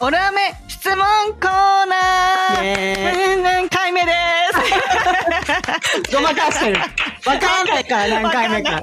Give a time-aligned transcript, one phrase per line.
[0.00, 0.96] オルアメ質問
[1.40, 4.12] コーナー何回目で
[6.06, 6.76] すごまかしてる。
[7.26, 8.70] わかんないから、何回目か。
[8.70, 8.82] は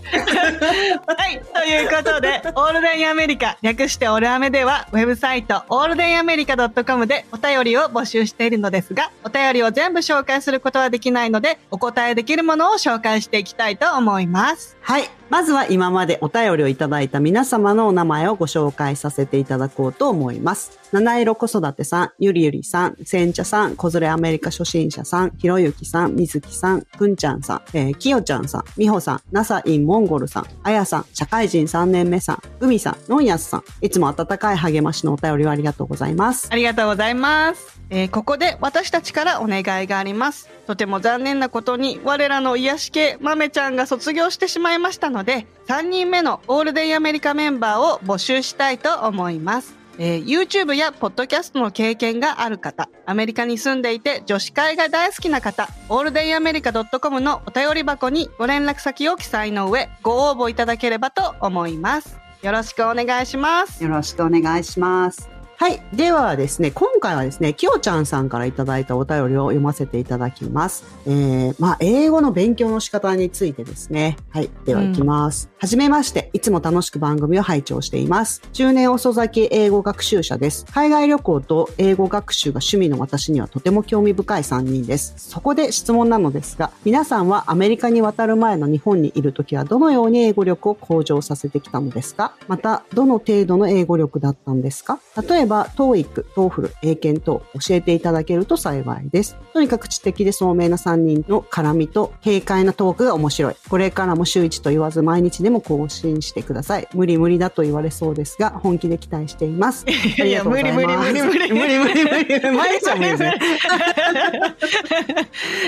[1.29, 1.41] い。
[1.53, 14.75] ということで、オールデンアメリカ、略してオルアメでは、ウェブサイト、オールデンアメリカ .com でお便りを募集しているのですが、お便りを全部紹介することはできないので、お答えできるものを紹介していきたいと思います。
[14.81, 15.09] はい。
[15.29, 20.79] まずは今までお便りをいただいた皆様のお名前をご紹介させていただこうと思います。
[20.91, 36.47] 七色子育てさん、ゆりゆりさん、せんちゃさん、こずれアメリカ初心者さん、ひろゆきさん、みずきさん、くんちゃんさん、えーきよちゃんさん、みほさん、なさインモンゴルさん、あやさん、社会人3年目さん、うみさん、のんやすさん、いつも温かい励ましのお便りをありがとうございます。
[36.51, 37.81] ありがとうございます。
[37.89, 40.49] えーここで私たちからお願いがあります。
[40.65, 49.73] とても残念なことに、我らの癒し系豆ちゃんが卒業してしまいましたので、3人目のオールデンアメリカメンバーを募集したいと思います。
[49.97, 62.17] えー YouTube やポッドキャストの経験がある方、アメリカに住んでいて女子会が大好きな方、オールデンアメリカ .com のお便り箱にご連絡先を記載の上、ご応募いただければと思います。
[62.41, 63.81] よろしくお願いします。
[63.83, 65.34] よろしくお願いします。
[65.57, 65.81] はい。
[65.93, 70.83] ではですね、今回はですね、きよちゃんさんからいただいたお便りを読ませていただきます。
[71.07, 74.17] えー、まあ、英語の勉強の仕方についてですね。
[74.31, 74.49] はい。
[74.65, 75.49] では行きます。
[75.57, 78.41] はじめまして、いつも楽しく番組を拝聴しています。
[78.51, 80.65] 中年遅咲き英語学習者です。
[80.73, 85.13] 海外旅行と英語学習が趣味の私にはとても興味深い3人です。
[85.17, 92.35] そこで質問なのですが、皆さんはアメリカに渡る前の日本にいるときはどのように英語力を向上させてきたのですか？
[92.49, 94.99] また、どの程度の英語力だったんですか？
[95.27, 99.37] 例えば、TOEIC、TOEFL、英検等教えていただけると幸いです。
[99.53, 103.55] とにかく知的で聡明な3人の絡みと軽快なトークが面白い。
[103.69, 106.87] これからも週1と言わず毎日でも更新してください。
[106.93, 109.85] 無理無理だと言われそうですが、本気で期待しています。
[109.87, 112.51] いやいや、無理無理無理無理無理無理無理。
[112.51, 113.39] 毎日は無理ですね。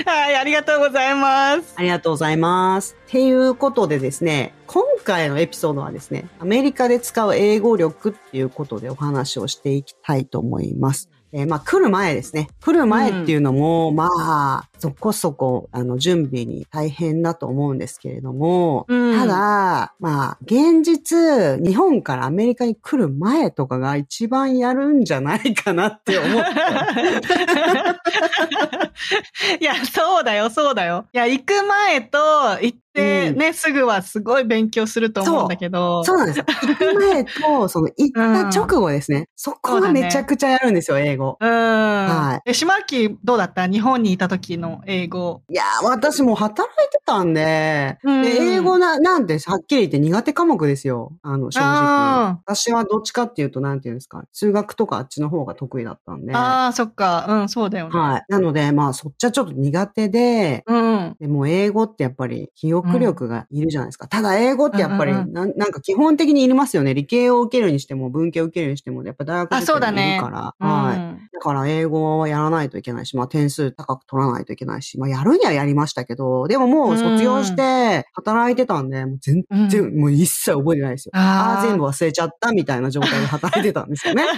[0.06, 1.74] はい、ありがとうございます。
[1.76, 2.96] ありがとうございます。
[3.08, 11.08] っていうことでですね、今回のエピソードはですね、アメリカで使う英語力っていうことでお話をしていきたいと思います。
[11.32, 12.50] えーまあ来る前ですね。
[12.60, 26.48] 来る前っていうのも、まあ、そこそこ、あの、準備に大変だと思うんですけれども、うんただ、まあ、現実、日本からアメリカに来る前とかが一番やるんじゃないかなって思って。
[29.60, 31.06] いや、そうだよ、そうだよ。
[31.12, 32.18] いや、行く前と
[32.60, 36.04] 行ってね、すぐはすごい勉強すると思うんだけど。
[36.04, 36.44] そうなんですよ。
[36.46, 39.28] 行く前と、その行った直後ですね。
[39.36, 41.36] そこがめちゃくちゃやるんですよ、英語。
[41.40, 41.48] うん。
[41.48, 43.66] はいえ、島木どうだった？
[43.66, 45.42] 日本にいた時の英語。
[45.50, 51.12] いやー、私もう働いてたんで、うんで英語な、なんて、はっきり言って苦手科目ですよ。
[51.20, 52.56] あの、正あ直。
[52.56, 56.32] 私はどっちかっていうと、なんていうんですか、数学とかあっちの方が得意だったんで。
[56.32, 57.26] はああ、そっか。
[57.28, 57.90] うん、そうだよね。
[58.28, 58.32] い。
[58.32, 61.16] なので、まあ、そっちはちょっと苦手で、うん。
[61.20, 64.08] でも英語ってやっぱり記憶力がいるじゃないですか。
[64.08, 66.94] ただ英語ってやっぱりうんうんなん、なんか基本的にいりますよね。
[66.94, 70.06] 理系を受けるにしても文系を受けるにしても、やっぱ大学あ、受けるそうだね。
[70.06, 70.54] にいるから。
[70.58, 71.28] うんはい。
[71.34, 81.12] だから英語はやらないといけないし、まあ点数高く取らないといけないし、まあやるにはやりましたけど、でももう卒業して働いてたんで、もう全然、もう一切覚えてないですよ。
[81.14, 84.24] ああ全部忘れちゃったみたいな状態で働いてたんですよね。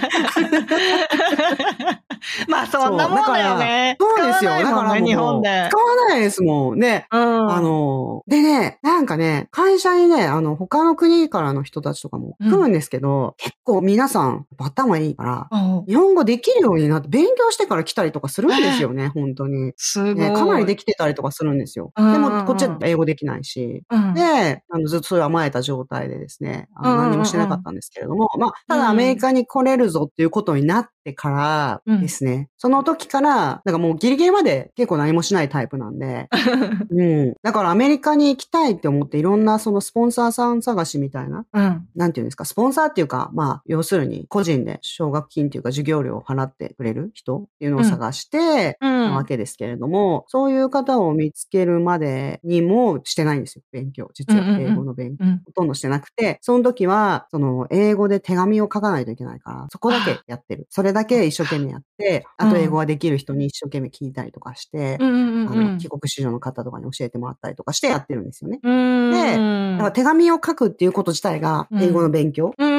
[2.47, 3.97] まあ、そんなもんだよね。
[3.99, 4.51] そうですよ。
[4.51, 5.69] だからもう日本で。
[5.71, 6.79] 使わないですもん。
[6.79, 7.07] ね。
[7.11, 7.51] うん。
[7.51, 19.73] あの、でね、なんかね、会社にね、あの、他の国からの人たちとかも来るんですけど、結構皆さん、頭いいから、うん日本語できるようになって、勉強してから来たりとかするんですよね、本当に。
[19.75, 20.15] すごい。
[20.15, 21.91] ね、かなりできてたりとかするんですよ。
[21.97, 23.83] でうんも、こっちは英語できないし。
[23.89, 32.49] うんで、あの、ずっとそういう甘えた状態でですね、あのうんうんうん何もしてなかったんですけれども、まあ、たうんだアメリカに来れるぞっていうことになってからうんでですね。
[32.57, 36.27] その時から、なんかもうギリギリまで結構何もしないタイプなんで。
[36.91, 37.33] うん。
[37.41, 41.87] だからアメリカに行きたいって思っていろんなそのスポンサーさん探しみたいな、うん。
[41.95, 48.91] なんていうんですか、スポンサーっていうか、まあ、要するに個人で奨学金っていうか授業料を払ってくれる人っていうのを探して、うん。
[49.05, 54.09] なわけですけれども、そういう方を見つけるまでにもしてないんですよ、勉強。
[54.13, 55.25] 実は英語の勉強。
[55.25, 55.41] うん。
[55.45, 60.67] ほとんどしてなくて、その時は、その、英語で手紙を書かないといけないから、そこだけやってる。
[60.69, 65.77] それだけ一生懸命やって、あと英語ができる人に一生懸命聞いたりとかして、あの、うん。
[65.77, 68.59] 帰国子女の方とかに教えてもらったりとかしてやってるんですよね。
[68.63, 69.11] うん。
[69.11, 72.70] でうんだから手紙を書くっていうこと自体がうん英語の勉強うん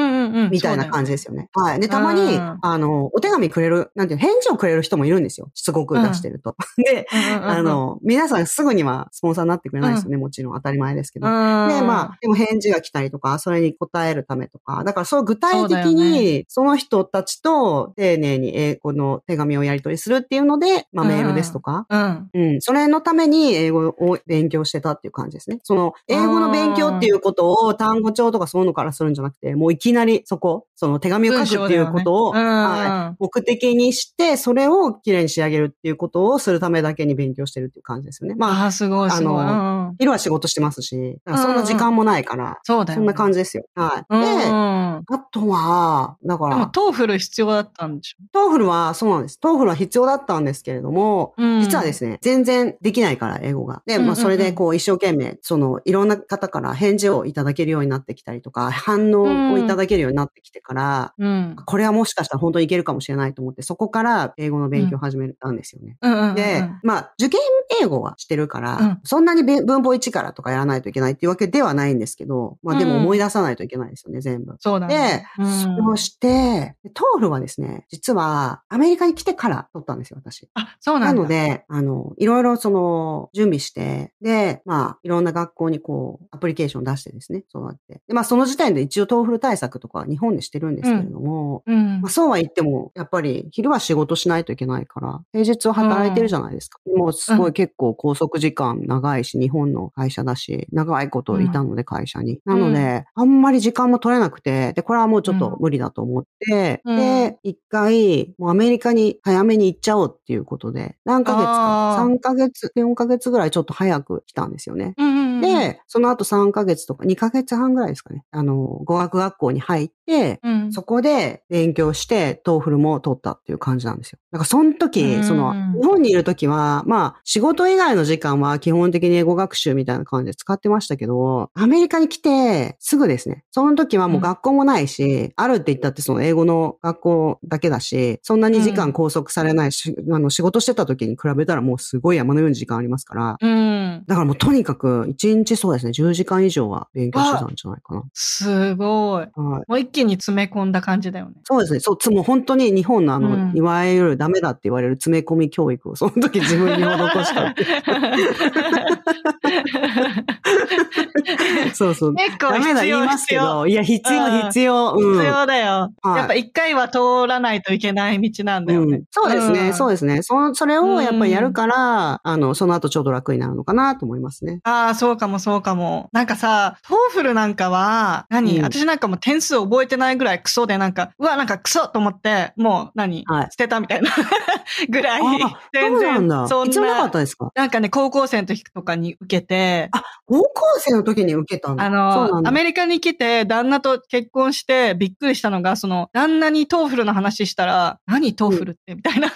[0.51, 1.49] みたいな感じですよね。
[1.53, 1.79] はい。
[1.79, 5.49] で、たまにうん、あの、お手紙くれる、なんていうの、返事をくれる人もいるんですよ。
[5.53, 6.55] しつこく出してると。
[6.77, 7.07] で。
[7.41, 10.17] あの、皆さんすぐにはスポンサーになってくれないですよね。
[10.17, 11.27] もちろん当たり前ですけど。
[11.27, 22.29] うん、で、まあ、でも返事が来たりとか、それに答えるためとか、だからそう具体的に、その人たちと丁寧に英語の手紙をやり取りするっていうので、まあうんメールですとか、うん。
[22.33, 25.59] うん、それのために英語を勉強してたっていう感じですね。
[25.63, 38.33] その、英語の勉強っていうことを単語帳とかそういうのからするんじゃなくて、もういきなりそこ、その手紙を書くっていうことを、ねはい目的にして、それをきれいに仕上げるっていうことをするためだけに勉強してるっていう感じですよね。
[38.33, 38.39] うん。
[38.39, 39.09] まあ、ああ、すごい。
[39.09, 43.01] あうんうん昼は仕事してますし、そんな時間もないから、そうだよ、ね。
[43.01, 43.65] そんな感じですよ。
[43.75, 44.11] はい。
[44.11, 44.17] で、
[44.47, 48.23] あとは、だかでも、ら、 TOEFL 必要だったんでしょ？
[48.31, 49.39] TOEFLはそうなんです。
[49.39, 53.83] TOEFLは必要だったんですけれども、うん実はですね、全然できないから、英語が。
[53.85, 61.55] で、まあ、それで、こう、一生懸命、その、いろんな方から返事をいただけるようになってきたりとか、反応をいただけるようになってきてから、うん。
[61.65, 65.97] これはもしかしたら本当にいけるかもしれないと思って、そこから英語の勉強を始めたんですよね。
[66.35, 67.41] で、まあ、受験
[67.81, 74.55] 英語はしてるから、うんそんなに文文法1からとかやらないといけないっていうわけではないんですけど、まあでもうん思い出さないといけないですよね、全部。
[74.59, 75.25] そうだね。
[75.37, 80.49] で、それをして、 TOEFLはですね、実はアメリカに来てから取ったんですよ、私。
[80.53, 81.21] あ、そうななんだ。
[81.23, 88.01] ので、あの、いろいろその、準備して、で、まあ、いろんな学校にこう、アプリケーション出してですね、そうやって。
[88.07, 92.11] で、まあ、その時点で一応 TOEFL 対策とかは日本でしてるんですけれども、うんまあ、。
[92.11, 96.79] そうは言っても、やっぱり昼は仕事しないといけないから、平日は働いてるじゃないですか。
[96.95, 102.39] もうすごい結構拘束時間長いし、日本の会社だし、長いこといたので会社に。
[102.45, 114.93] なので、あんまり時間も取れなくて、で、これはもうちょっと無理だと思って、うんで、一回、もうアメリカに早めに行っちゃおうっていうことで、何ヶ月か、あー3ヶ月、4ヶ月ぐらいちょっと早く来たんですよね。
[114.97, 118.23] うん、で、その後3ヶ月とか2ヶ月半ぐらいですかね。
[118.31, 124.19] あの、語学学校に入って、うん、そこで勉強して、 TOEFL も取ったっていう感じなんですよ。
[124.31, 133.43] だからその時、うんその、日本にいる時は、まあ、仕事以外の時間は基本的に英語学習みたいな感じで使ってましたけど、アメリカに来て、すぐですね。
[133.51, 144.03] その時はもう学校もないし、あるって言ったってその英語の学校だけだし、そんなに時間拘束されないし、あの、仕事してた時に比べたらもうすごい山のように時間ありますから、うん。
[144.07, 148.03] だからもうとにかく、1日そうですね、10時間以上は勉強してたんじゃないかな。
[148.13, 149.21] すごい。
[149.21, 149.31] はい。
[149.35, 151.35] もう一気に詰め込んだ感じだよね。
[151.43, 151.79] そうですね。
[151.79, 157.65] そう、つもう本当に日本のあの、うんいわゆるダメだって言われる詰め込み教育をその時自分に施したって。
[161.73, 162.15] そうそう。
[162.15, 163.37] 結構ダメだ言いますけ。
[163.37, 164.95] ど、いや、必要、うん必要。
[164.97, 165.13] うん。
[165.13, 165.93] 必要だよ。
[166.01, 168.97] はいやっぱ一回は通らないといけない道なんだよね。
[168.97, 170.21] うん、そうですね、そうでですね。
[170.21, 174.59] そそれをやっぱりやるから、あの、その後ちょうど楽になるのかなと思いますね。
[174.63, 176.09] ああ、そうかもそうかも。
[176.11, 184.09] なんかさ、 TOEFL なんかは、何、うん私なんかもう点数覚えてないぐらいクソで、なんか、うわ、なんかクソと思って、もう何、はい捨てたみたいな
[184.89, 185.59] ぐらいあ。
[185.73, 186.47] そうなんだ。
[186.47, 187.51] そんいつもなかなったですか？
[187.55, 191.85] なんかね、高校生の時とかに受けて、あ、高校生の時に受けたんだ。
[191.85, 199.29] あそうなの、アメリカに来て、旦那と結婚してびっくりしたのが、その、旦那に TOEFL の話したら、何 TOEFL ってみたいな。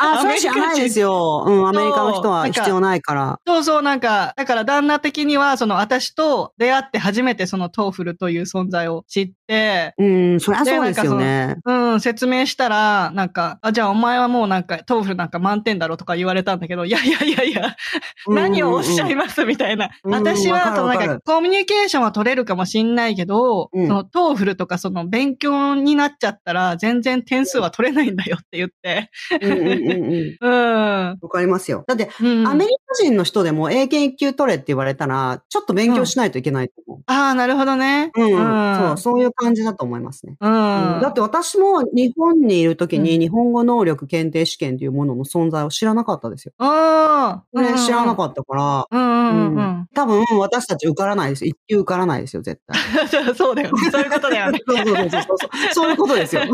[0.00, 1.44] あ、それ知アメリカ人らないですよ。
[1.46, 3.38] うん、 アメリカの人は必要ないから。
[3.46, 11.56] そうそう、なんか、だから旦那的的には、その、私と出会って初めてその TOEFL という存在を知って、うん、そりゃそうですよね。
[11.64, 17.76] うん、説明したら、なんか、あ、じゃあお前はもうなんか、 TOEFL なんか満点だろとか言われたんだけど、いやいやいやいや、
[18.28, 19.90] 何をおっしゃいますみたいな。
[20.04, 29.10] うん私は、わかるそのなんわかコミュニケーションは取れるかもしんないけど、うんその TOEFL とかその勉強になっちゃったら、全然点数は取れないんだよって言って。
[29.40, 30.36] うんうんうんうん。
[30.40, 31.18] うん。
[31.20, 31.84] わかりますよ。
[31.88, 38.10] だって、うん、アメリカ人の人でも英検1級取れって言われたら、ちょっと勉強しないといけないと思ああ、なるほどね。
[38.16, 38.22] う。
[38.22, 40.36] うん、うんそう、そういう感じだと思いますね。
[40.40, 40.94] うん。
[40.94, 46.52] うんだって私も日本にいる時うんに日本語能力検定試験というものの存在を知らなかったですよ。
[46.58, 48.96] ああ、ね、知らなかっったから、た。
[48.96, 51.52] うんうん多分私たち受からないですよ。
[51.52, 52.78] 1級受からないですよ、絶対。
[53.34, 53.90] そうだよね。
[53.90, 54.60] そういうことだよね。
[54.66, 55.12] そ うそうそうそうそう。
[55.72, 56.42] そういうことですよ。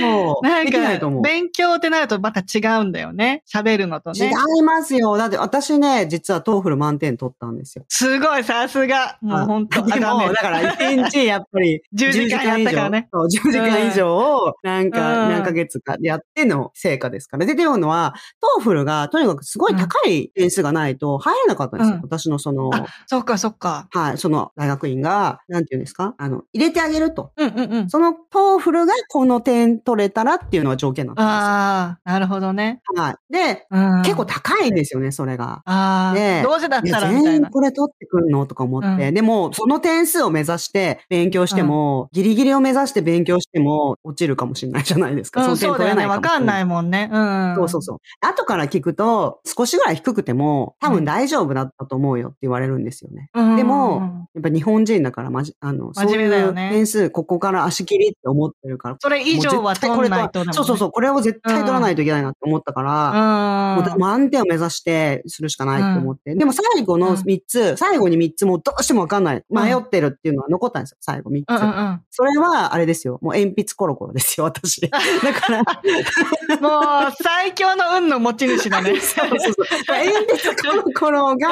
[0.00, 1.20] もう、なんできないとか。
[1.22, 3.42] 勉強ってなるとまた違うんだよね。
[3.52, 4.32] 喋るのと違ね。
[4.58, 5.16] いますよ。
[5.16, 7.84] だって私ね、実は TOEFL 満点取ったんですよ。
[7.88, 9.18] すごい、さすが。
[9.20, 17.46] もう本当でも、だから1日やっぱり 10時間やったからね10時間以上そう10時間以上をなんうんか何ヶ月かやっての成果ですから。
[17.46, 21.96] で、っていうのは、 TOEFL がとにかくすごい高い点数がないと入れなかったんですよ。
[21.96, 23.88] うん私のその、あ、そっかそっか。
[23.92, 26.14] はい、その大学院が、なんていうんですか？
[26.18, 27.32] あの、入れてあげると。
[27.36, 27.90] うんうんうん。
[27.90, 31.28] その TOEFL がこの点取れたらっていうのは条件なんですよ。
[31.28, 32.80] ああ、なるほどね。
[32.96, 33.32] はい。
[33.32, 35.62] で、うん、結構高いんですよね、それが。
[35.64, 37.43] ああ、でどうせだったらみたいな。
[37.43, 38.46] 全員これ取ってくんの？
[38.46, 38.88] とか思って。
[39.08, 45.42] うんでも、その点数を目指して勉強しても、ギリギリを目指して勉強しても落ちるかもしれないじゃないですか。
[45.42, 46.02] うん、の点そうだよね。
[46.02, 47.10] 取れないかもしれわかんないもんね。
[47.12, 47.54] うん。
[47.56, 47.98] そうそうそう。
[48.20, 53.30] 後から聞くと、少しぐらい低くても、多分大丈夫だったと思うよって言われるんですよね。
[53.34, 53.56] うん。
[53.56, 58.96] でも、やっぱ日本人だから、まじ、あの、真面目だよねそういう点数、ここから足切りって思ってるから。
[59.00, 63.84] それ以上は取んないとねそうそうそう、これを絶対取らないといけないなって思ったから、うん。
[63.84, 66.34] もう満点を目指してするしかないって思って。
[66.34, 69.44] でも最後の3つ、最後に3つもうどうしてもわかんない。
[69.50, 71.60] 迷ってるっていうのは残ったんですよ、最後3つ。
[71.60, 73.18] うんうんそれは、あれですよ。
[73.22, 74.80] もう鉛筆コロコロですよ、私。
[74.88, 76.62] だから、うん。
[76.62, 78.98] もう、最強の運の持ち主だね。
[79.02, 79.66] そうそうそう。
[79.88, 81.48] 鉛筆コロコロが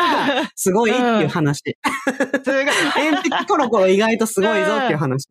[0.54, 1.58] すごいっていう話。
[1.58, 1.74] す
[2.44, 2.64] ごい。
[3.10, 5.28] 鉛筆コロコロ意外とすごいぞっていう話。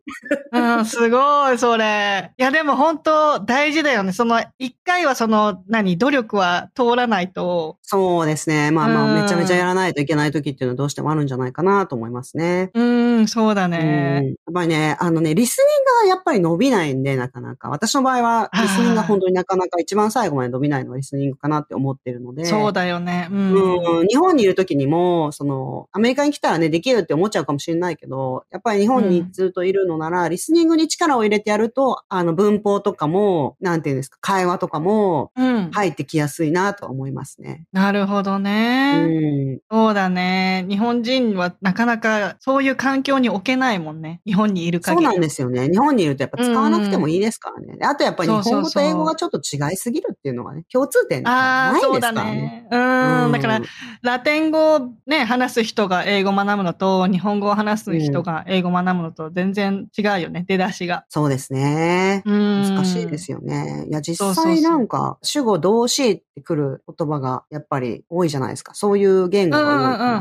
[0.52, 2.32] うん、すごい、それ。
[2.38, 4.12] いや、でも本当大事だよね。
[4.12, 7.78] その、一回はその、何、努力は通らないと。
[7.84, 8.72] そうですね。
[8.72, 12.72] まあまうんあ、めちゃめちゃやらないといけない時っていうのはどうしてもあるんじゃないかなと思いますね。
[12.74, 14.24] うん、そうだうんね。
[14.26, 17.70] やっぱりね、あのね、リスニングがやっぱり伸びないんで、なかなか。
[17.70, 22.46] 私の場合は、リスニングが本当になかなか一番最後まで伸びないのはリスニングかなって思ってるので。
[22.46, 23.28] そうだよね。
[23.32, 24.00] うん。
[24.00, 35.72] うん、日本にいる時にも、その、アメリカに来たらね、できるって思っちゃうかもしれないけど、やっぱり日本にずっといるのなら、リスニングに力を入れてやると、あの、文法とかも、なんていうんですか、会話とかも、うん。
[35.72, 37.66] 入ってきやすいなとは思いますね。
[37.72, 39.56] なるほどうね。
[39.56, 39.60] ん。
[39.70, 40.31] そうだね。
[40.68, 44.22] 日本人はなかなかそういう環境に置けないもんね。
[44.26, 45.06] 日本にいる限り。
[45.06, 45.70] そうなんですよね。
[45.70, 47.78] 日本にいるとやっぱ使わなくてもいいですからね。
[47.78, 52.42] であとやっぱり日本語と英語がちょっと違いすぎるっていうのがね、共通点ないですからね。
[52.42, 52.68] ね。
[52.72, 53.32] うん。
[53.32, 53.66] だからうん、
[54.02, 61.06] ラテン語をね、話す人が英語を学ぶのと、日本語を話す人が英語を学ぶのと全然違うよね、出だしが。
[61.10, 62.24] そうですね。
[62.26, 62.76] うん。
[62.76, 63.86] 難しいですよね。
[63.90, 68.74] いや、実際なんか、主語動詞ってくる言葉がやっぱり多いじゃないですか。
[68.74, 70.14] そういう言語が多いから。
[70.14, 70.20] う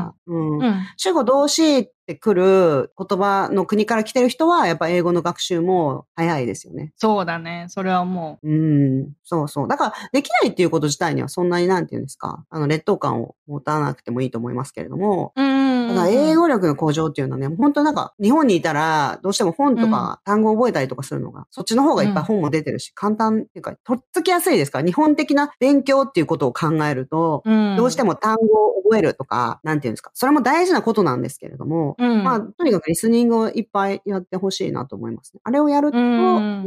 [0.97, 6.93] 主語動詞ってくる言葉の国から来てる人は、やっぱ英語の学習も早いですよね。
[6.97, 7.65] そうだね。
[7.69, 9.13] それはもうん。
[9.23, 9.67] そうそう。
[9.67, 12.43] だから、できないっていうこと自体にはそんなになんていうんですか？
[12.49, 15.41] あの、劣等感を持たなくてもいいと思いますけれども、う。
[15.41, 15.80] うん。
[15.95, 35.41] だから英語力の向上っていうのはね、本当なんか、日本にいたら、どうしても本とか単語を覚えたりとかするのが、そっちの方がいっぱい本も出てるし、簡単っていうか、とっつきやすいですから、日本的な勉強っていうことを考えると、うん、どうしても単語を覚えるとか、なんていうんですか、それも大事なことなんですけれども、うん、まあ、とにかくリスニングをいっぱいやってほしいなと思いますね。
[35.43, 36.65] あれをやると、ううんん、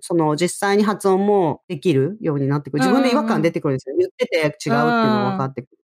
[0.00, 2.82] その実際に発音もできるようになってくる。
[2.82, 3.96] 自分で違和感出てくるんですよ。
[3.98, 5.78] 言ってて違うっていうのが分かってくる。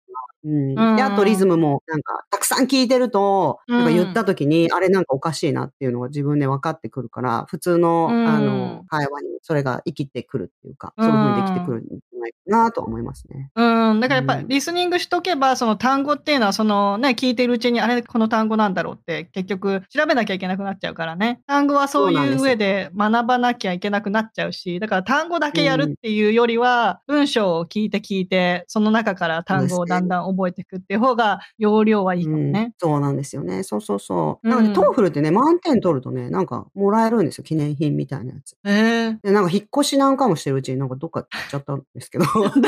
[0.43, 0.75] うん。
[0.95, 8.27] で、あとリズムも、なんか、たくさん聞いてると、なんか言った時に、あれなんかおかしいなっていうのが自分で分かってくるから、普通の、うん。
[8.27, 13.51] あの、会話にそれが生きてくるっていうか、そういう風にできてくるんないかなと思いますね。
[13.55, 13.99] うん。
[13.99, 21.41] だからやっぱうんリスニングしとけば、その単語っていうのは、そのね、聞いてるうちに、あれ、この単語なんだろうって、結局調べなきゃいけなくなっちゃうからね。
[21.47, 32.73] 単語はそういう上で学ばなきゃいけなくなっちゃうし、だから単語だけやるっていうよりは、文章を聞いて聞いて、その中から単語をだんだん覚えていくっていう方が、容量はいいかもうんね。
[32.77, 33.63] そうなんですよね。
[33.63, 34.47] そうそうそう。
[34.47, 37.43] うんなので、 TOEFL ってね、満点取るとね、なんかもらえるんですよ。
[37.43, 38.57] 記念品みたいなやつ。
[38.65, 38.71] え
[39.11, 42.25] えで、なんか引っ越しなんかもしてるうちになんかどっか行っちゃったんですけど。
[42.33, 42.63] どうで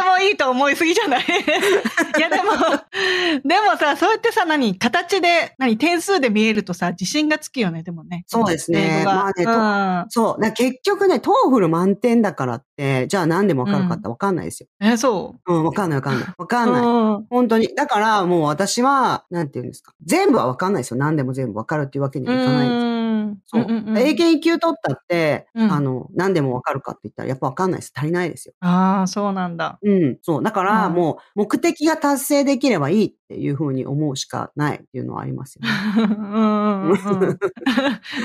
[0.00, 1.22] もいいと思いすぎじゃない？
[2.18, 2.52] いやでも、
[3.44, 8.24] でもさ、そうやってさ、何形で、何点数で見えるとさ、自信がつくよね、でもね。
[8.26, 10.40] そうですねまあねそう。
[10.42, 14.68] だから結局ね、 TOEFL 満点だからじゃあ何でもわかるかってわかんないですよ。
[14.80, 15.52] うん、え、そう。
[15.54, 16.28] うん、わかんないわかんない。
[16.38, 16.82] わかんない。
[16.82, 16.84] う
[17.20, 17.68] ん本当に。
[17.74, 19.92] だからもう私は、なんて言うんですか。
[20.04, 20.96] 全部はわかんないですよ。
[20.98, 22.84] 何でも全部わかるっていうわけにはいかないです。
[22.86, 23.64] うんそう。
[23.64, 27.92] んんん英検1級取ったって、うんあの、何でもわかるかって言ったらやっぱわかんないです。
[27.94, 28.54] 足りないですよ。
[28.60, 29.78] ああ、そうなんだ。
[29.82, 30.18] うん。
[30.22, 30.42] そう。
[30.42, 35.68] だから、うんもう、目的が達成できればいいっていうふうに思うしかないっていうのはありますよね。
[35.96, 36.94] うんうんう
[37.32, 37.38] ん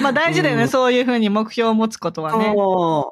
[0.02, 2.54] まあ大事だよね、うんそういうふうに目標を持つことはね。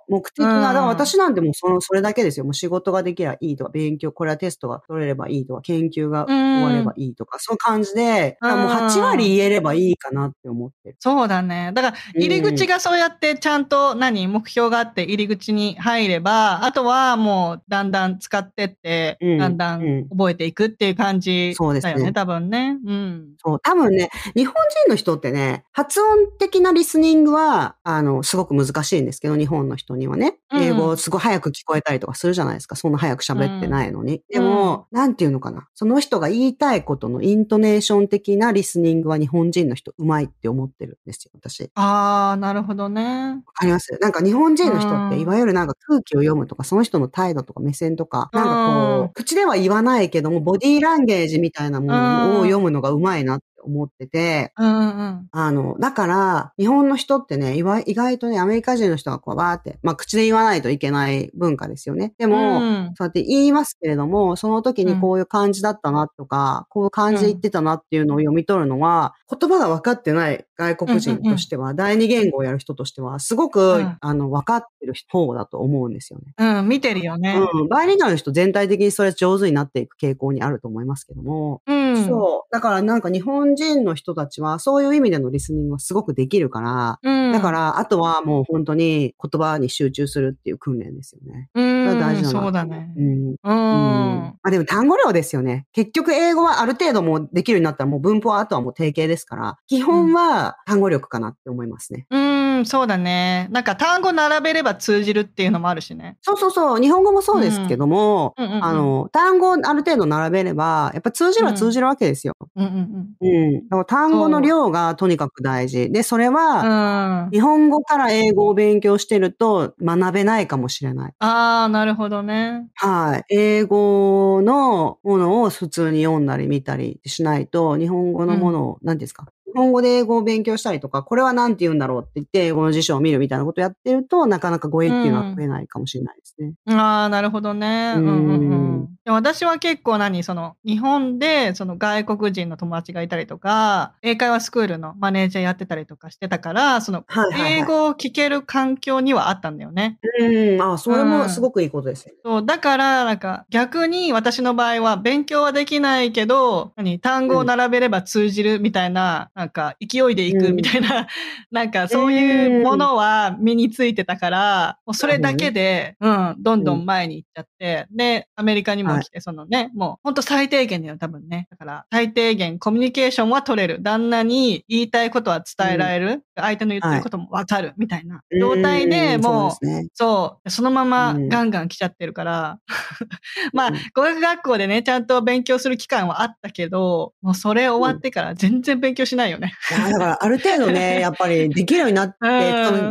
[0.10, 2.46] 目的が、うんだから私なんてもうその、それだけですよ。
[2.46, 10.96] もう仕事ができればいいとか、勉強、これはテストが取れればいいとか、研究が終わればいいとか、そういう感じで、もううん8割言えればいいかなって思ってる。
[11.00, 11.72] そうだね。
[11.74, 22.78] だから、入り口がそうやってちゃんと何、目標があって入り口に入れば、あとはもうだんだん使ってって、うんだんだん覚えていくっていう感じそうですねだよね、多分ね。
[22.86, 23.36] うん。
[23.44, 24.54] そう、多分ね、日本
[24.86, 30.38] 人の人ってね、発音的なリスニングは、あの、すごく難しいんですけど、日本の人にはね。
[30.52, 32.78] うん英語すごい早く聞こえたりとかするじゃないですか。
[32.78, 34.22] そんな早く喋ってないのに。
[34.30, 35.68] でも、なんていうのかな。
[35.74, 41.70] その人が言いたいことのイントネーション的なリスニングは日本人の人うまいって思ってるんですよ、私。
[41.76, 43.32] あー、なるほどね。
[43.46, 43.98] わかります？
[44.00, 55.28] なんか日本人の人って、うんいわゆるなんか空気を読むとか、その人の態度とか目線とか、なんかこうんう、口では言わないけども、ボディーランゲージみたいなものを読むのがうまいなって思ってて、うんうん。
[55.32, 62.14] あの、だから、日本の人ってね、いわ意外とね、アメリカ人の人がこう、わーって、まあ、口で言わないといけない文化ですよね。
[62.18, 76.34] でも、うんそうやって言いますけれども、その時にこういう感じだったなとか、こういう感じで言ってたなっていうのを読み取るのは、言葉が分かってない外国人としては、第二言語をやる人としては、すごく、うんあの、分かってる方だと思うんですよね。
[76.38, 77.38] うん、見てるよね。
[77.54, 77.68] うん。
[77.68, 81.75] バイリンガルの人全体的にそれ上手になっていく傾向にあると思いますけども、うん。
[82.04, 82.54] そう。
[82.54, 87.32] だからなんか日本人の人たちは、そういう意味でのリスニングはすごくできるから、うん。
[87.32, 91.50] だから、あとはもう本当に言葉に集中するっていう訓練ですよね。
[91.56, 93.02] うん、大事だなそうだねう。
[93.02, 93.28] ん。
[93.30, 93.36] うん。
[93.44, 95.68] まあでも単語量ですよね。
[95.74, 102.08] 結局英語はある程度もうできるようになったらもう文法はあとはもう定型ですから、基本は単語力かなって思いますね。
[102.10, 103.48] うん、そうだね。
[103.52, 106.18] なんか単語並べれば通じるっていうのもあるしね。
[106.22, 106.82] そうそうそう。
[106.82, 112.34] 日本語もそうですけども、うんうんうんあの、単語をある程度並べれば、やっぱ通じるは通じるわけですよ。
[112.56, 113.68] うんうんうん。
[113.70, 115.92] だから単語の量がとにかく大事。
[115.92, 116.34] で、それうん。
[116.36, 117.32] は、うん。
[117.32, 121.14] 日本語から英語を勉強してると学べないかもしれない。
[121.20, 122.68] ああ、なるほどね。
[122.76, 123.24] はい。
[123.36, 129.26] 英語のものを普通に読んだり見たりしないと、日本語のものを、何ですか？
[129.45, 136.54] 日本語で英語を勉強したりとか、これは何て言うんだろうって言って、英語の辞書を見るみたいなことをやってると、なかなか語彙っていうのは増えないかもしれないですね。
[136.76, 137.94] ああ、なるほどね。
[137.96, 138.90] ううんんうんうん。
[139.08, 150.00] 私は結構何、その、日本で、その外国人の友達がいたりとか、英会話スクールのマネージャーやってたりとかしてたから、その、はいはいはい英語を聞ける環境にはあったんだよね。
[150.20, 152.14] うん、あそれもすごくいいことですよ。
[152.24, 161.08] そう、だから、なんか、逆に私の場合は勉強はできないけど、何、単語を並べれば通じるみたいな、なんか、勢いでいくみたいな、
[161.52, 171.48] なんか、そういうものは身についてたから、もうそれだけで、うん、どんどん前に行っちゃって、で、アメリカにも来て、そのね、もう、ほんと最低限だよ、多分ね。
[171.52, 173.84] だから、最低限コミュニケーションは取れる。
[173.84, 176.25] 旦那に言いたいことは伝えられる。
[176.36, 180.50] 相手の言ってることもわかる、みたいな状態でうんもう、そう。
[180.50, 182.60] そのままうんガンガン来ちゃってるから。
[183.54, 189.54] まあうん、語学学校でね、ちゃんと勉強する期間はあったけど、もうそれ終わってから全然勉強しないよね。
[189.70, 192.16] だから、ある程度ね、 やっぱりできるようになって、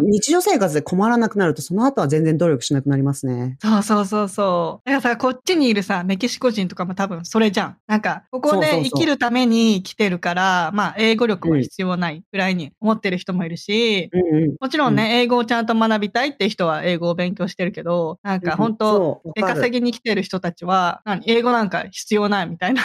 [0.03, 3.57] 日常生活で困らなくなると、その後は全然努力しなくなりますね。
[3.61, 4.89] そうそうそうそう。
[4.91, 7.77] だからさ、こっちにいるさ、メキシコ人とかも多分それじゃん。
[7.87, 14.57] なんか、ここで生きるために来てるから、まあ、英語力は必要ないぐらいに思ってる人もいるし、うんうん。
[14.61, 22.83] もちろんね、英語をちゃんと学びたいって人は英語を勉強してるけど、なんか本当、出稼ぎに来てる人たちは、何英語なんか必要ないみたいな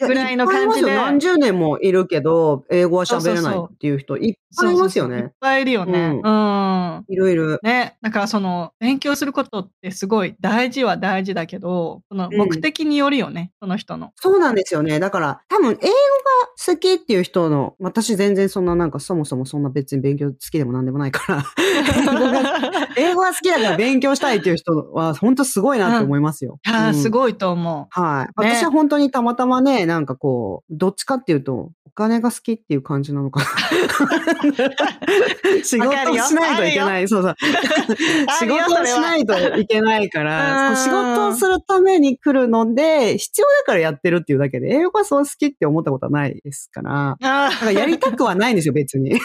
[0.00, 0.94] やぐらいの感じで。
[0.94, 5.32] 何十年もいるけど、英語は喋れないっていう人いっぱいいますよそうそうそういっね。
[5.40, 6.20] ぱいいるよね。
[6.22, 7.04] うん。
[7.08, 7.58] いろいろ。
[7.62, 7.96] ね。
[8.02, 14.12] だからその、勉強することってすごい大事は大事だけど、そのうん目的によるよね、その人の。
[14.16, 14.98] そうなんですよね。
[15.00, 15.86] だから、多分、英語が
[16.66, 21.44] 好きっていう人の、私全然そんななんかそもそもそんな別に勉強好きでもなんでもないから、
[22.96, 26.58] 英語が、好きだから勉強したいっていう人は、本当すごいなって思いますよ。
[26.66, 28.00] いやー、うんすごいと思う。
[28.00, 28.42] はい。
[28.42, 33.46] ね私は本当にたまたまね、なんかこう、どっちかっていうと、お金が好きっていう感じなのかな。
[35.64, 37.08] 仕事をしないといけない。
[37.08, 37.36] そうそう。
[38.38, 49.20] 仕事をしないといけないかうら、仕事をするために来るので、必要だからやってるっていうだけで、英語がそう好きって思ったことはないですから、からやりたくはないんですよ、別に。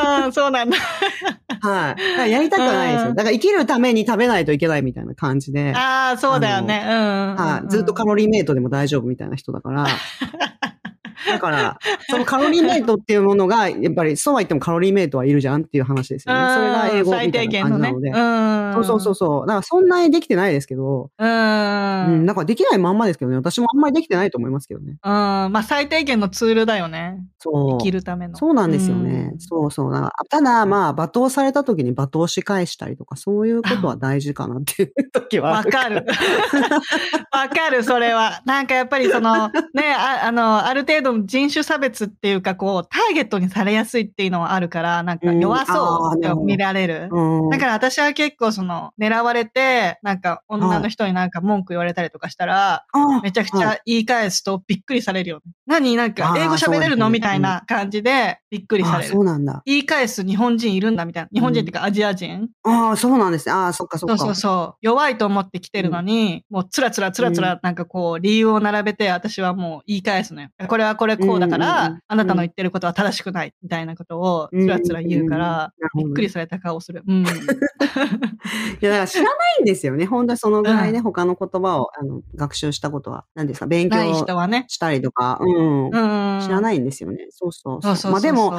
[0.00, 0.76] あー、そうなんだ。
[0.76, 1.60] はい。
[1.60, 3.14] だからやりたくはないですよ。
[3.14, 6.84] だから生きるために食べないといけないみたいな感じで、ああ、そうだよね。
[6.86, 7.36] うんうんうん。
[7.36, 7.68] はい。
[7.68, 9.86] ずっとカロリーメイトでも大丈夫みたいな人だから、
[11.26, 11.78] だから、
[12.08, 16.54] そのカロリーメイトっていうものが、やっぱりそうは言ってもカロリーメイトはいるじゃんっていう話ですよね。
[16.54, 18.10] それが英語みたいな感じなので。
[18.10, 18.74] うん。
[18.74, 19.46] そうそうそうそう。
[19.46, 22.06] だからそんなにできてないですけど、うん。
[22.06, 23.36] うん、だからできないまんまですけどね。
[23.36, 24.98] 私もあんまりできてないと思いますけどね。
[25.02, 25.10] うん。
[25.10, 27.18] まあ、最低限のツールだよね。
[27.38, 27.78] そう。
[27.78, 28.36] 生きるための。
[28.36, 29.30] そうなんですよね。
[29.32, 29.92] うんそうそう。
[29.92, 35.52] だただ、まあ、罵倒された時に罵倒し返したりとか、そういうことは大事かなっていう時は。
[35.52, 36.06] わかる。
[37.32, 38.42] わかる、それは。
[38.44, 47.08] なんかやっぱりその、ね、ああの、ある程度分人種差別っていうか、こう、ターゲットにされやすいっていうのはあるから、なんか弱そうって見られる。
[47.10, 55.52] うんだから私は結構その、狙われて、なんか女の人になんか文句言われたりとかしたら、あめちゃくちはゃ言い返すとびっくりされるよね。
[55.66, 55.96] 何？
[55.96, 57.10] なんか英語喋れるの？
[57.10, 59.12] みたいな感じでびっくりさあれる。
[59.12, 59.62] そうなんだ。
[59.64, 61.28] 言い返す日本人いるんだみたいな。
[61.32, 63.52] 日本人っていうかアジア人、ああ、そうなんですね。
[63.52, 64.18] ああ、そっかそっか。
[64.18, 64.78] そうそうそう。
[64.80, 70.48] 弱いと思って来てるのに、もうつらつらつらつらなんかこう理由を並べて私はもう言い返すのよ。
[70.68, 77.02] これはこれこうだから、うんうんうんあなたの言ってることは正しくないみたいなことをつらつら言うから、うんびっくりされた顔する。
[77.06, 77.22] うん。
[77.24, 80.06] いや、だから知らないんですよね。
[80.06, 84.66] 本当にそのぐらいね、う他の言葉をあの学習したことは、何ですか、勉強人はね。
[84.68, 85.84] したりとか、うん。
[85.86, 86.40] うん。
[86.42, 87.26] 知らないんですよね。
[87.30, 88.12] そうそうそうそうそうそう。
[88.12, 88.50] まあでも、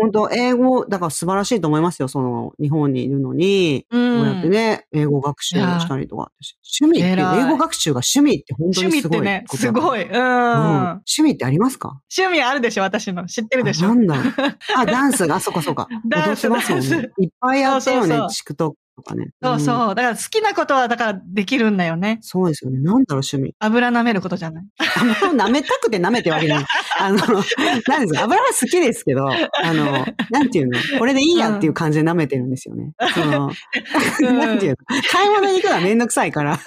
[0.00, 2.08] 本当英語、だから素晴らしいと思いますよ。
[2.08, 6.30] その、日本にいるのに、うん、こうやってね、英語学習をしたりとか。
[6.80, 10.02] 趣味って、英語学習が趣味って本当趣にすごい味ってね、すごい。
[10.02, 10.14] うん。
[10.14, 11.83] うん趣味ってありますか？
[12.16, 13.26] 趣味あるでしょ、私の。
[13.26, 13.88] 知ってるでしょ。
[13.90, 14.14] あなんだ
[14.76, 15.88] あ、ダンスが、あ、そっかそっか。
[16.06, 17.08] ダンス踊ってますもんダンね。
[17.18, 18.54] いっぱいやってるよね、TikTok
[18.96, 19.26] とかね。
[19.42, 19.92] そうそう。
[19.92, 22.18] んだから好きなことは、だからできるんだよね。
[22.22, 22.78] そうですよね。
[22.80, 23.54] なんだろう、趣味。
[23.58, 24.64] 油舐めることじゃない。
[24.78, 26.64] あの、舐めたくて舐めてるわけない。
[27.00, 27.18] あの、
[27.88, 28.22] 何ですか？
[28.24, 29.36] 油は好きですけど、あ
[29.72, 30.78] の、なんていうの？
[31.00, 32.92] これでいいやっていう感じで舐めてるんですよね。
[33.14, 33.50] その、
[34.20, 35.02] うん なんていうの？
[35.10, 36.60] 買い物に行くのはめんどくさいから。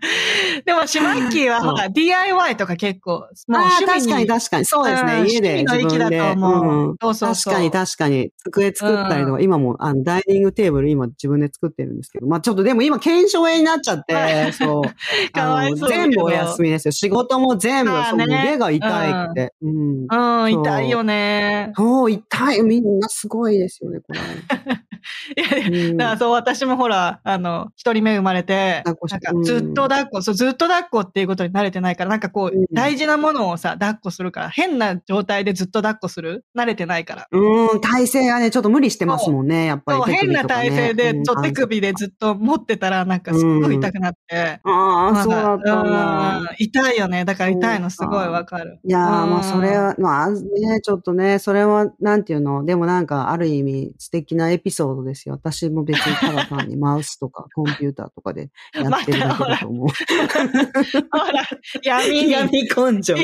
[0.64, 3.22] でも、シマッキーは、ほら、DIY とか結構、もう
[3.56, 4.64] ああ、趣味確かに確かに。
[4.64, 5.12] そうですね。
[5.20, 6.18] うん家で自分で。
[6.18, 8.30] ううん確かに確かに。
[8.44, 15.32] 机作ったりとか、今も、あの、ダイニングテーブル今自分で作ってるんですけど、まあちょっとでも今、検証炎になっちゃっはて、い そう。
[15.32, 16.92] かわいそう全部お休みですよ。
[16.92, 19.54] 仕事も全部、そうまあね腕が痛いって。
[19.62, 20.06] うん。
[20.08, 21.72] 痛いよね。
[21.76, 22.62] そう、痛い。
[22.62, 24.20] みんなすごいですよね、これ。
[25.36, 29.00] いやだからそう、私もほら、あの、一人目生まれて、なんか
[29.32, 36.44] うんずっと抱っこ、そう、ずっと抱っこっていうことに慣れてないから、なんかこう、うん大事なものをさ、抱っこするから、変な状態でずっと抱っこする？
[36.56, 37.26] 慣れてないから。
[37.32, 40.44] うん、体勢がね、ちょっと無理してますもんね、やっぱりそう、手変な。
[40.44, 44.60] 体勢で、うんちょっと手首でずっと持ってたら、なんかすっごい痛くなって。
[44.64, 46.54] ああ、そうだったんうんだ。
[46.58, 47.24] 痛いよね。
[47.24, 48.78] だから痛いのすごいわかる。
[48.84, 49.88] いやー、まあ、それは。
[49.88, 55.34] は、まあ、ね、ちょっとね、それは、なんていうの、でもなんか、ある意味、素敵なエピソードですよ。
[55.34, 59.88] 私も別にただ単にマウスとか、コンピューターとかで やってるだけだと思う。
[61.10, 61.44] ほら、
[61.82, 63.14] 闇に、闇根性。
[63.18, 63.22] が、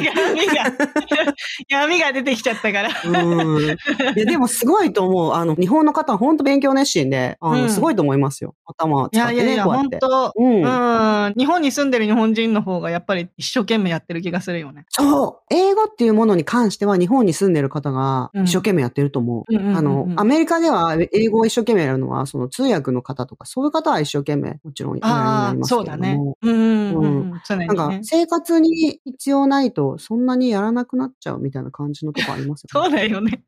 [1.68, 2.90] 闇が出てきちゃったから。
[3.04, 3.64] うん。
[3.64, 3.68] い
[4.16, 5.32] や、でもすごいと思う。
[5.34, 8.54] あの、日本の方は本当勉強熱心で、あの、うんすごいと思いますよ。
[8.66, 9.64] 頭使ってね、やいやいや。
[9.64, 10.62] 本当うん。
[10.62, 11.34] うん。
[11.36, 14.84] 日本に住んでる日本人の方がやっぱり一生懸命やってる気がするよね。
[14.90, 15.54] そう。
[15.54, 19.52] 英語っていうものに関しては日本に住んでる方が一生懸命やってると思う。
[19.52, 26.36] うんうんうんうんあの、アメリカでは英語を一生懸命やるのは、その通訳の方とか、そういう方は一生懸命もちろんやるようにな、りますけそうだねれども。。
[26.42, 26.83] そうだねうん。
[27.46, 28.00] 常になんかね、。
[28.02, 32.96] 生活に必要ないと、そんなにやらなくなっちゃうみたいな感じのとこありますそうよね。
[32.96, 33.42] だよね。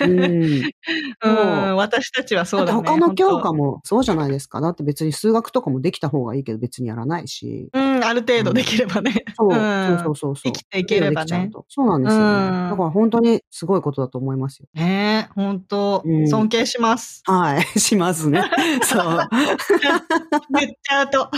[0.00, 0.62] うん。
[1.24, 1.28] う
[1.72, 1.76] ん。
[1.76, 2.82] 私たちはそうだね。
[2.82, 3.64] だ他の教科も。
[3.64, 4.60] もそうじゃないですか。
[4.60, 7.70] だって別に数学とかもできた方がいいけど別にやらないし。
[7.72, 9.24] うん、ある程度できればね。
[9.36, 10.52] そう、んそうそうそうそう。
[10.52, 12.48] 生きていければねそうなんですよね。
[12.48, 14.66] うんだから本当にすごいことだと思いますよ。
[14.74, 17.22] ねえ、本当うん尊敬します。
[17.26, 18.44] はい、 しますね。
[18.82, 19.18] そう。
[20.58, 21.30] 言っちゃうと。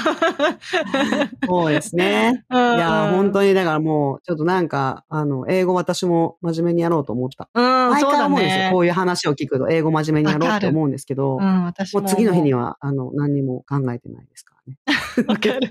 [1.46, 2.45] そうですね。
[2.51, 3.33] い いや、本に。
[3.33, 7.49] 当に、だからもう、ちょっとなんか、あの、英語私も真面目にやろうと思った。
[7.55, 8.65] うん、毎そうだ回思うんですよ。
[8.65, 8.79] ねこ。
[8.81, 12.01] ういう話を聞くと、英語真面目にやろうって思うんですけど、うん、私も。
[12.03, 14.56] もう次の日には、あの、何にも考えてないですか？
[15.26, 15.61] わかる。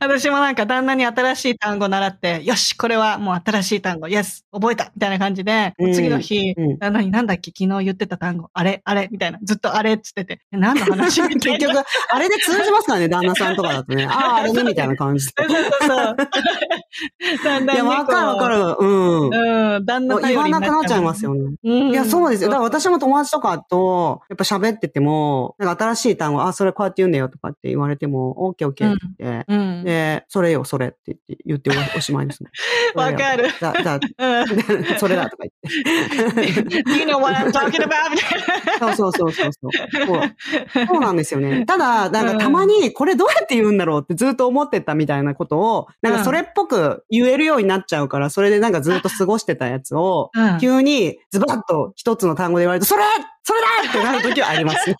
[0.00, 9.38] 私もなんか旦那に新しい単語習って、よし、これはもう新しい単語、イエス、覚えたみたいな感じで、うん次の日、うん旦那になんだっけ昨日言ってた単語、あれ、あれみたいな。
[9.42, 11.22] ずっとあれっつってて、え何の話？
[11.28, 11.58] みたいな。
[11.58, 14.06] 結局、あれで通じますからね、旦那さんとかだとね。
[14.06, 15.32] ああ、あれね、みたいな感じで。
[15.36, 16.16] そうそうそう。
[17.44, 18.48] だんだんねいや、わかるわか。
[18.48, 18.56] る。
[18.56, 18.74] うん。
[18.76, 21.32] こううん、旦那言わなくなっちゃいますよ。
[21.34, 21.56] よね。
[21.64, 21.90] うん。
[21.90, 22.50] いや、そうですよ。
[22.50, 29.84] だから私も友達とかと、やっぱ喋ってても、なんか新しい単語、あ、それこうやって言うんだよとかって言われても、オッケーオッケーって言って、うん。
[29.84, 32.50] で、それよ、それって言って、言っておおしまいですね。
[32.94, 34.98] わかるじゃあ、じゃあ、 うん。
[34.98, 36.76] それだとか言って。
[36.98, 38.16] you know what I'm talking about?
[38.78, 39.72] そうそうそうそうそう。
[40.72, 41.64] そうそうなんですよね。
[41.66, 53.06] ただ、なんかたまにこれどうやって言うんだろうってずっと思ってたみたいなことを、なんかそれっぽく言えるようになっちゃうから、それでなんかずっと過ごしてたやつを、うん急にズバッと一つの単語で言われると、それっ
[53.44, 54.78] それだってなるときはあります。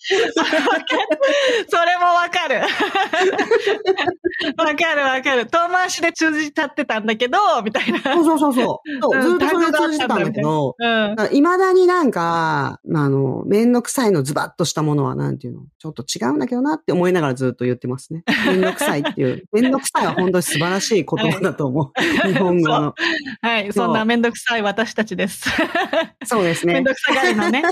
[1.68, 2.60] それもわかる。
[4.58, 5.46] わかるわかる。
[5.46, 8.00] 遠回しで通じ立ってたんだけど、みたいな。
[8.00, 9.22] そうそうそうそう。
[9.22, 11.16] ずっとそれで通じてたんだけど、うん。
[11.32, 15.60] いまだになんか、あの、めんどくさいのズバッとしたものはなんていうの？
[15.78, 18.24] ちょっと違うんだけどなって思いながらずっと言ってますね。
[18.46, 19.44] めんどくさいっていう。
[19.52, 21.92] めんどくさいは本当に素晴らしい言葉だと思う。
[22.26, 22.94] 日本語の。
[23.40, 23.72] はい。
[23.72, 25.48] そんなめんどくさい私たちです。
[26.24, 26.84] そうですねめん。
[26.84, 27.62] どくさがりのね。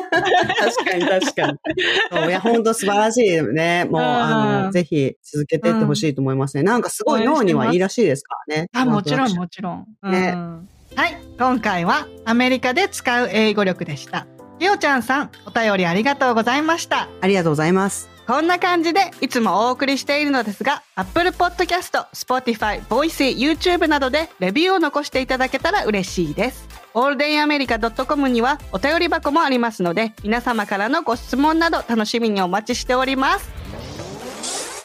[0.61, 2.29] 確かに確かに。
[2.29, 3.87] いや、本当素晴らしいよね。
[3.91, 6.63] もう、うんあの、ぜひ続けていってほしいと思いますね。
[6.63, 8.69] なんかすごい脳にはいいらしいですからね。
[8.73, 9.87] あ、もちろん、もちろん。
[10.03, 11.17] ねうんはい。
[11.39, 14.27] 今回はアメリカで使う英語力でした。
[14.59, 17.09] りおちゃんさん、お便りありがとうございました。
[17.21, 18.09] ありがとうございます。
[18.31, 26.69] こんな感じでいつもお送りしているのですが、Apple Podcast、Spotify、Voice、YouTube などでレビューを残していただけたら嬉しいです。
[26.95, 33.51] オールデンアメリカ .com にはお便り箱もありますので、皆様からのご質問など楽しみにお待ちしております。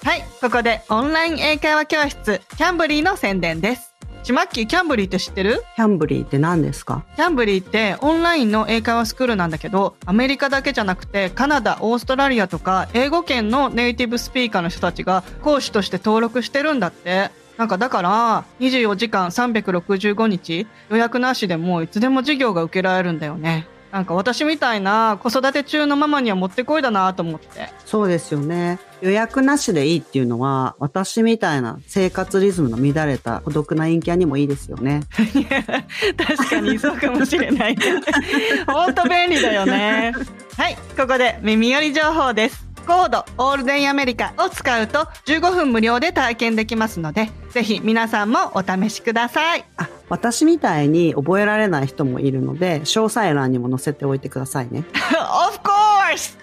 [0.03, 3.94] はい、ここでオンライン英会話教室、キャンブリーの宣伝です。
[4.25, 5.63] ちまっきーキャンブリーって知ってる？
[5.75, 7.05] キャンブリーって何ですか？
[7.15, 17.29] キャンブリーってオンラインの英会話スクールなんだけどアメリカだけじゃなくてカナダオーストラリアとか英語圏のネイティブスピーカーの人たちが講師として登録してるんだって。
[17.57, 28.77] なんかだから24時間365日予約なしでもいつでも授業が受けられるんだよねなんか私みたいな子育て中のママにはもってこいだなと思ってそうですよね。
[28.99, 35.03] 予約なしでいいっていうのは、私みたいな生活リズムの乱れた孤独な陰キャにもいいですよね。
[36.17, 37.77] 確かにそうかもしれない。
[38.67, 40.11] 本当便利だよね。
[40.57, 42.64] はい、ここで耳寄り情報です。
[42.85, 49.65] コードオールデンアメリカを使うと15分無料で体験できますので、ぜひ皆さんもお試しください。
[49.77, 54.83] あ、私みたいに覚えられない人もいるので、詳細欄にも載せておいてくださいね。
[55.17, 56.37] of course!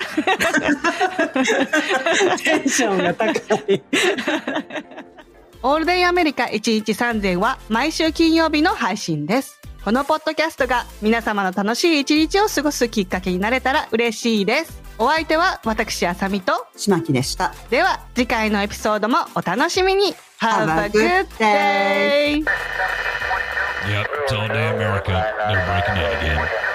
[2.43, 3.33] テンションが高
[3.73, 3.83] い。
[5.63, 9.61] オールデンアメリカ113は毎週金曜日の配信です。
[9.85, 14.82] このポッドキャストが皆様の楽しい一日を過ごすきっかけになれたら嬉しいです。
[15.03, 17.53] お相手は私あさみと島木でした。
[17.71, 22.45] では次回のエピソードもお楽しみに Have a good day!
[22.45, 22.47] Yep,
[24.25, 25.11] it's all day America.
[25.49, 26.72] They're breaking in again.